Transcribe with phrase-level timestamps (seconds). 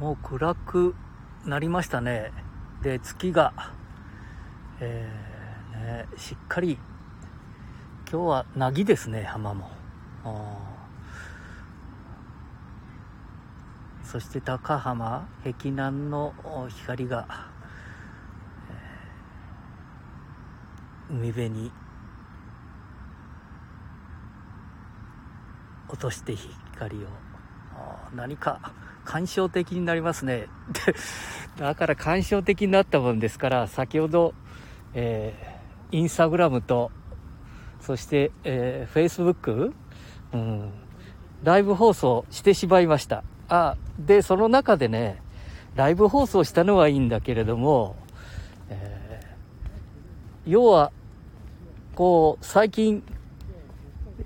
[0.00, 0.94] もう暗く
[1.44, 2.32] なりましたね。
[2.82, 3.52] で月が、
[4.80, 6.78] えーね、しっかり。
[8.10, 9.70] 今日は凪ですね浜も。
[14.02, 16.32] そして高浜碧南の
[16.68, 17.50] 光が、
[21.10, 21.70] 海辺に
[25.88, 27.08] 落として光を。
[28.14, 28.72] 何か
[29.04, 30.46] 感傷的になりますね。
[31.58, 34.34] だから感傷的になったもんですから先ほど、
[34.94, 36.90] えー、インスタグラムと
[37.80, 39.74] そして、えー、フェイスブック、
[40.32, 40.70] うん、
[41.42, 43.24] ライブ放送してしまいました。
[43.48, 45.20] あでその中でね
[45.74, 47.96] ライブ放送したのはいいんだけれども、
[48.68, 50.92] えー、要は
[51.94, 53.02] こう最近、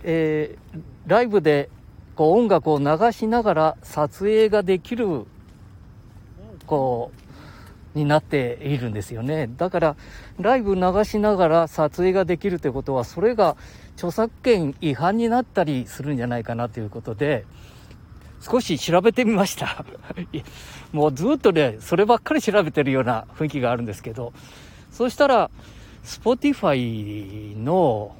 [0.02, 1.70] えー、ライブで
[2.14, 5.26] こう音楽を流しながら撮影ができる
[6.66, 7.12] こ
[7.94, 9.48] うになっているんですよね。
[9.56, 9.96] だから
[10.40, 13.56] ライブ流しながら撮影ができるということはそれが
[13.96, 17.44] 著作権違反になったりするんじゃないかなということで
[18.40, 19.84] 少し調べてみました。
[20.92, 24.32] もうずっとねそればっかり調べてるような雰囲気があるんですけど。
[24.90, 25.50] そしたら
[26.04, 28.14] Spotify の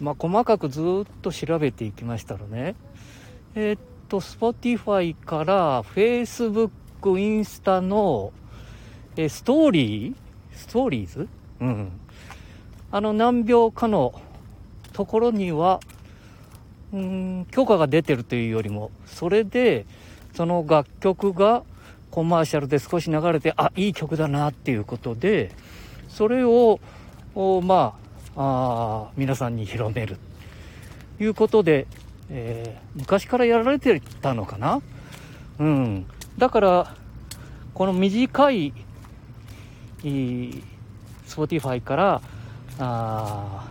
[0.00, 0.84] まあ、細かくずっ
[1.22, 2.74] と調べていきましたらね
[3.54, 6.70] えー、っと、Spotify から Facebook、
[7.18, 8.32] インスタの、
[9.16, 10.14] えー、ストーリー？
[10.54, 11.28] ストーリーズ？
[11.60, 11.90] うん。
[12.90, 14.20] あの何秒かの
[14.92, 15.80] ところには、
[16.92, 19.86] うん、許可が出てるというよりも、それで、
[20.34, 21.64] その楽曲が
[22.10, 25.50] コマーシャルで少し流れて、あ、いい曲だなっていうことで、
[26.08, 26.80] それを、
[27.62, 27.94] ま
[28.36, 30.16] あ、あ皆さんに広める。
[31.20, 31.86] いうことで、
[32.30, 34.82] えー、昔からやられてたのかな？
[35.58, 36.06] うん。
[36.36, 36.94] だから、
[37.72, 38.66] この短い、
[40.04, 40.62] い
[41.26, 42.22] Spotify から、
[42.78, 43.66] あ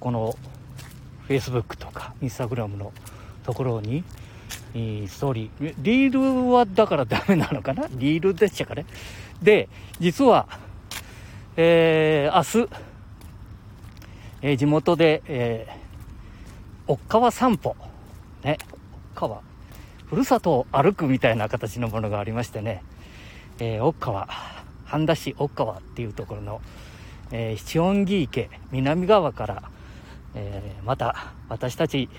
[0.00, 0.36] この
[1.28, 2.92] Facebook とか Instagram の
[3.44, 4.02] ところに、
[4.72, 6.12] ストーリー、リー
[6.46, 7.86] ルはだからダメなのかな？
[7.90, 8.86] リールでしたかね？
[9.42, 9.68] で、
[10.00, 10.48] 実は、
[11.56, 12.70] えー、明日、
[14.42, 15.83] えー、地元で、えー
[16.86, 17.76] 奥川散歩。
[18.42, 18.58] ね、
[19.14, 19.40] 奥川。
[20.06, 22.82] ふるさとを歩くみたいな形のものがありましてね、
[23.58, 24.28] えー、奥川、
[24.84, 26.60] 半田市奥川っていうところの、
[27.32, 29.62] えー、七音木池、南側から、
[30.34, 32.10] えー、また私たち、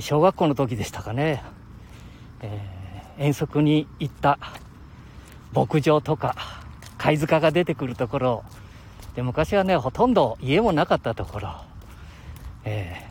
[0.00, 1.42] 小学校の時でしたかね、
[2.40, 4.38] えー、遠足に行った
[5.52, 6.34] 牧場とか
[6.96, 8.44] 貝塚が出てくるところ。
[9.14, 11.54] で昔はねほとんど家もなかったところ、
[12.64, 13.07] え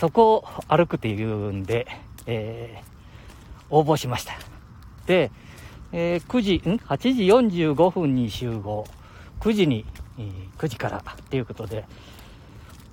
[0.00, 1.86] そこを歩くっていうんで、
[2.24, 4.32] えー、応募しました。
[5.04, 5.30] で、
[5.92, 7.24] えー、9時、ん ?8 時
[7.64, 8.86] 45分に集合。
[9.40, 9.84] 9時に、
[10.18, 11.84] えー、9時からっていうことで、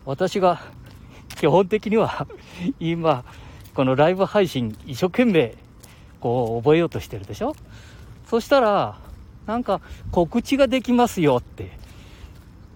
[0.04, 0.60] 私が
[1.38, 2.28] 基本的には
[2.82, 3.24] 今、
[3.74, 5.56] このライブ配信一生懸命
[6.20, 7.56] こう覚えようとしてるでしょ？
[8.26, 9.00] そしたら、
[9.46, 9.80] なんか
[10.12, 11.72] 告知ができますよって、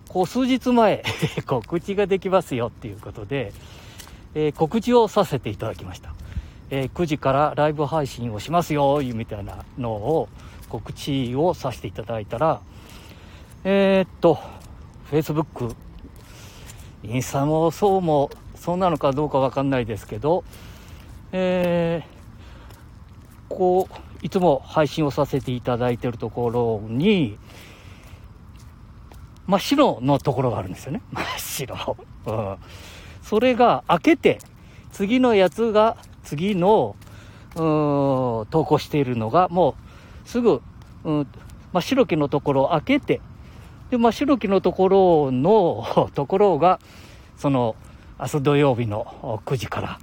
[0.08, 1.04] こう数日前
[1.46, 3.52] 告知ができますよっていうことで、
[4.34, 6.14] えー、告知をさせていただきました。
[6.70, 10.30] えー、9時からライブ配信をしますよ、みたいなのを
[10.70, 12.62] 告知をさせていただいたら、
[13.66, 14.40] えー、っと、
[15.12, 15.76] Facebook、
[17.04, 20.46] インスタもそうも、そうなのかどうかわかんないですけど、
[21.34, 27.38] えー、こう、いつも配信をさせていただいてるところに、
[29.46, 31.02] 真っ白のところがあるんですよね。
[31.12, 31.98] 真っ白。
[32.28, 32.56] うん
[33.22, 34.40] それが開けて、
[34.92, 36.96] 次のやつが、次の、
[37.54, 39.76] 投稿しているのが、も
[40.26, 40.62] う、すぐ、
[41.04, 41.28] うん、
[41.74, 43.22] 真白木のところを開けて、
[43.90, 46.80] で、真白木のところの、ところが、
[47.38, 47.76] その、
[48.20, 50.00] 明日土曜日の9時から、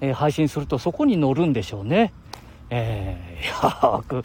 [0.00, 2.12] えー、配信するとそこに乗るんでしょうね。
[2.70, 4.24] えー、よく、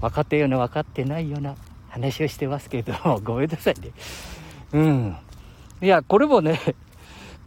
[0.00, 1.56] 分かったような分かってないような
[1.88, 3.90] 話をしてますけど、ごめんなさいね。
[4.72, 5.16] うん。
[5.82, 6.58] いや、これもね、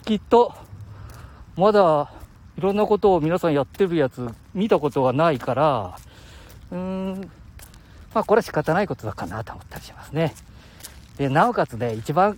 [0.05, 0.53] きっと、
[1.55, 2.11] まだ
[2.57, 5.97] いろんなことを皆さんやってるやつ見たことがないから、
[6.71, 7.31] うーん、
[8.13, 10.33] まあこれは仕方ないことだかなと思ったりしますね。
[11.17, 12.37] で、なおかつね、一番、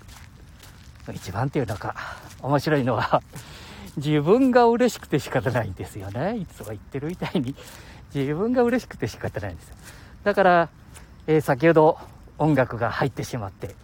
[1.13, 1.95] 一番っていうのか、
[2.41, 3.21] 面白いのは
[3.97, 6.37] 自分が嬉しくて仕方ないんですよね。
[6.37, 7.55] いつも言ってるみたいに、
[8.13, 9.75] 自分が嬉しくて仕方ないんですよ。
[10.23, 10.69] だから、
[11.27, 11.97] えー、先ほど
[12.37, 13.75] 音楽が入ってしまって、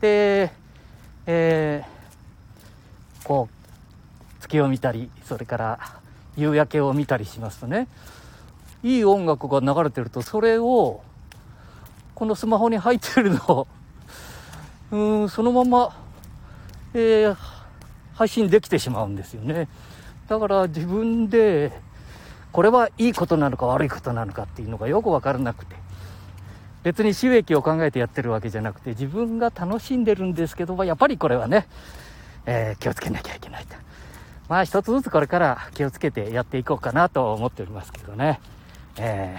[0.00, 0.52] で、
[1.26, 1.97] えー
[3.28, 5.78] こう月を見たりそれから
[6.38, 7.86] 夕焼けを見たりしますとね。
[8.82, 11.02] いい音楽が流れてるとそれを
[12.14, 13.66] このスマホに入ってるのを
[14.92, 15.96] うんそのまま、
[16.94, 17.36] えー、
[18.14, 19.68] 配信できてしまうんですよね。
[20.28, 21.72] だから自分で
[22.52, 25.76] これはいいことなのか悪いことなのかっていうのがよく分からなくて。
[26.84, 31.66] 別に収益を考えてやってるわけじゃなくて自分が楽しんでるんですけどやっぱりこれはね、
[32.50, 33.76] えー、気をつけなきゃいけないと。
[34.48, 38.40] まあ一つずつこれから気をつけてやっていこうかなと思っておりますけどね。
[38.96, 39.36] え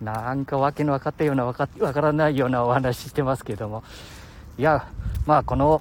[0.00, 3.82] ー、 なんか訳の分かったような分か分からないようなお話してますけども。
[4.58, 4.86] いや
[5.24, 5.80] まあこの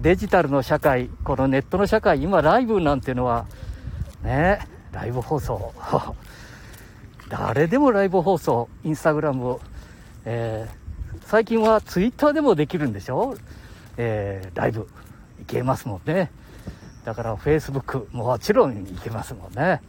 [0.00, 3.44] デジタルの社会このネットの社会今ライブなんていうのは
[4.22, 5.74] ねライブ放送。
[7.28, 9.60] 誰でもライブ放送インスタグラムを。
[10.24, 13.34] えー、最近はツイッターでもできるんでしょ？
[13.98, 14.88] えー、ライブ。
[15.42, 16.30] いけますもんね。
[17.04, 19.82] だからフェイスブックもちろんいけますもんね。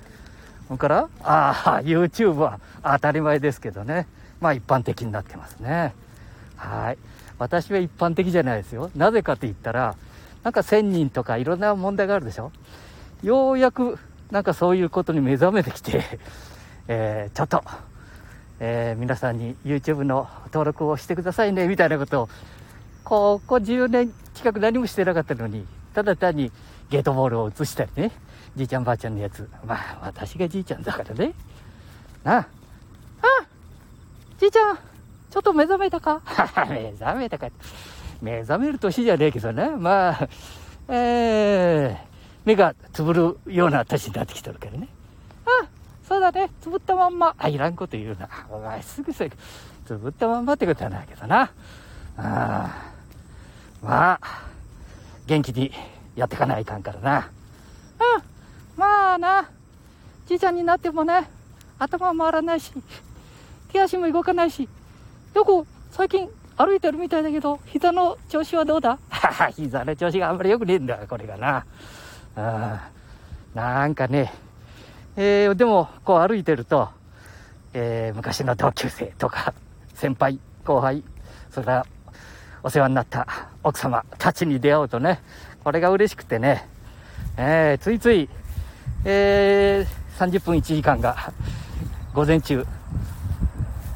[0.67, 4.07] それから、ああ、YouTube は当たり前ですけどね。
[4.41, 5.94] まあ一般的になってますね。
[6.55, 6.97] はい。
[7.38, 8.89] 私は一般的じゃないですよ。
[8.95, 9.95] なぜかって言ったら、
[10.44, 12.51] なんか1000人とかいろんな問題があるでしょ。
[13.21, 14.00] ようやく
[14.31, 16.03] なんかそういうことに目覚めてきて、
[16.88, 17.63] えー、ちょっと
[18.65, 22.29] えー、皆さんに YouTube の登録をしてくださいねみたいなことを
[23.03, 26.51] ここ10年近く何もしてなかったのにただ単に
[26.89, 28.12] ゲートボールを移したりね。
[28.56, 29.50] じいちゃんばあちゃんのやつ。
[29.65, 31.33] まあ私がじいちゃんだからね。
[32.24, 32.38] なあ。
[32.39, 32.45] あ
[34.39, 36.21] じいちゃんちょっと目覚めたか？
[36.69, 37.50] 目覚めたか。
[38.21, 40.30] 目覚める年じゃねえけどねまあ
[40.88, 41.97] えー、
[42.45, 44.88] 目がつぶるような年になってきてるからね。
[45.45, 45.65] あ
[46.07, 47.33] そうだね、つぶったまんま。
[47.38, 48.29] あ、いらんこと言うな。
[48.50, 49.31] お前すぐせ、
[49.86, 51.41] つぶったまんまってことはないけどな。
[51.41, 51.50] あ
[52.18, 52.93] あ。
[53.83, 54.47] まあ、
[55.25, 55.71] 元気に
[56.15, 57.31] やっていかないかんからな。
[58.18, 58.24] うん、
[58.80, 59.50] まあな、
[60.25, 61.30] じいちゃんになってもね、
[61.77, 62.71] 頭回らないし、
[63.74, 64.69] 手足も動かないし、
[65.35, 68.97] よく最近歩いてるみたいだけど、膝の調子はどうだ？
[69.56, 71.65] 膝の調子があんまり良くねえんだ、これがな。
[72.36, 72.89] あ
[73.53, 74.33] なんかね、
[75.18, 76.89] えー、でも、こう歩いてると、
[77.74, 79.53] えー、昔の同級生とか、
[79.94, 81.03] 先輩、後輩、
[81.51, 81.65] それ
[82.63, 83.27] お世話になった
[83.62, 85.21] 奥様たちに出会うとね、
[85.65, 86.65] これが嬉しくてね、
[87.36, 88.30] えー、ついつい、
[89.04, 91.33] えー、30分1時間が、
[92.13, 92.65] 午前中、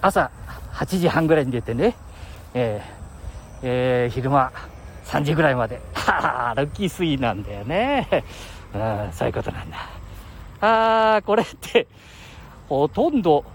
[0.01, 0.31] 朝
[0.73, 1.95] 8時半ぐらいに出てね、
[2.53, 2.97] えー、
[3.63, 4.51] えー、昼間
[5.05, 8.07] 3時ぐらいまで、は 歩きすぎなんだよね。
[8.73, 9.77] うん、そういうことなんだ。
[10.59, 11.87] あー、これって、
[12.67, 13.45] ほとんど、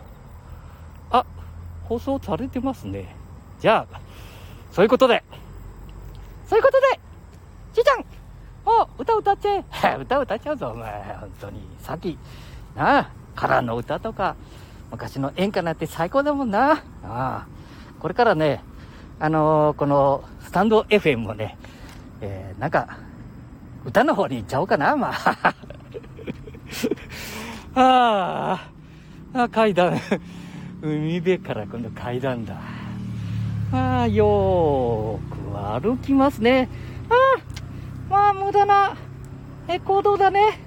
[1.11, 1.27] あ、
[1.85, 3.15] 放送されてますね。
[3.61, 4.02] じゃあ、
[4.73, 5.23] そういうことで、
[6.49, 7.01] そういうことで、
[7.75, 7.99] ちーちゃん、
[8.65, 9.65] もう歌歌っちゃえ。
[10.01, 11.17] 歌歌っちゃうぞ、お前。
[11.21, 11.61] 本当に。
[11.79, 12.19] さっき、
[12.75, 14.35] なあ、からの歌とか、
[14.91, 16.73] 昔の演歌なんて最高だもんな。
[16.73, 17.47] ああ。
[18.01, 18.65] これからね、
[19.21, 21.59] あのー、このスタンド FM もね、
[22.23, 22.99] えー、なんか、
[23.85, 25.55] 歌の方に行っちゃおうかな、まあ。
[27.75, 28.71] あ
[29.35, 30.01] あ、階段。
[30.81, 32.55] 海辺から今度階段だ。
[33.73, 36.69] ああ、よーく歩きますね。
[37.09, 37.41] ああ、
[38.11, 38.97] まあ無駄な
[39.69, 40.59] え行動だね。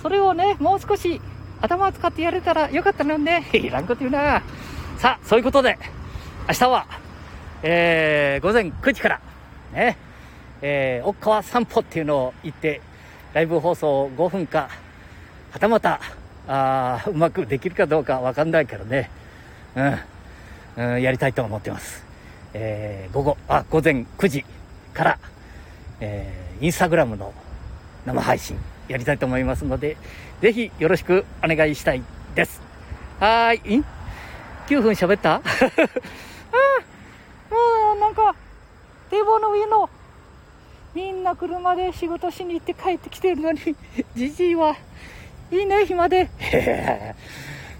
[0.00, 1.20] それをね、もう少し
[1.60, 3.48] 頭を使ってやれたらよかったのにね。
[3.54, 4.42] いらんこと言うな。
[4.98, 5.78] さあ、そういうことで、
[6.48, 6.86] 明日は、
[7.62, 9.20] えー、午前9時から、
[9.72, 9.96] ね、
[10.62, 12.80] えー、奥川散歩っていうのを行って、
[13.32, 14.68] ライブ放送5分か、
[15.50, 16.00] はたまた、
[16.46, 19.10] あうまくできるかどうかわかんないからね、
[19.74, 19.98] うん、
[20.76, 22.13] うん、やりたいと思ってます。
[22.54, 24.44] えー、午後、あ、午前9時
[24.92, 25.18] から、
[26.00, 27.32] えー、インスタグラムの
[28.06, 28.56] 生配信
[28.88, 29.96] やりたいと思いますので、
[30.40, 32.02] ぜひよろしくお願いしたい
[32.34, 32.60] です。
[33.20, 33.84] はーい、ん
[34.66, 35.34] ?9 分喋った？
[35.42, 35.42] あ
[37.96, 38.34] あ、なんか、
[39.10, 39.88] 堤防の上の、
[40.94, 43.58] みんな車で仕事しに行って帰ってきてるのに、
[44.14, 44.76] じじいは、
[45.50, 46.28] いいね、暇で。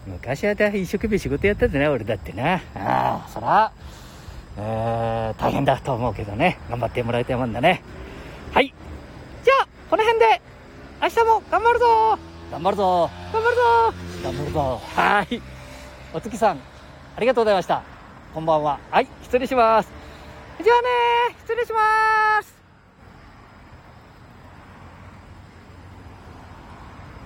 [0.06, 2.54] 昔は一生懸命仕事やったんだね、俺だってな。
[2.54, 3.72] ああ、そら、
[4.56, 6.58] えー、大変だと思うけどね。
[6.70, 7.82] 頑張ってもらいたいもんだね。
[8.52, 8.72] はい。
[9.42, 10.40] じゃあ、この辺で、
[11.02, 12.18] 明日も頑張るぞ
[12.50, 13.62] 頑張るぞ頑張るぞ
[14.22, 15.42] 頑張るぞはい。
[16.14, 16.58] お月さん、
[17.16, 17.82] ありがとうございました。
[18.32, 18.78] こんばんは。
[18.90, 19.90] はい、失礼します。
[20.62, 21.78] じゃあね失礼しま
[22.33, 22.33] す。